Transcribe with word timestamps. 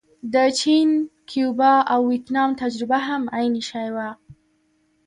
د 0.33 0.35
چین، 0.59 0.89
کیوبا 1.29 1.73
او 1.93 1.99
ویتنام 2.11 2.51
تجربه 2.61 2.97
هم 3.07 3.23
عین 3.37 3.55
شی 3.69 3.87
وه. 3.95 4.09